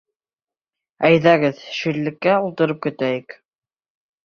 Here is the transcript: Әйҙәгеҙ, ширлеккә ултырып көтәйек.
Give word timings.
Әйҙәгеҙ, 1.09 1.61
ширлеккә 1.81 2.41
ултырып 2.49 2.83
көтәйек. 2.89 3.39